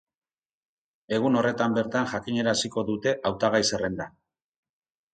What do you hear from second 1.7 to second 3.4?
bertan jakinaraziko dute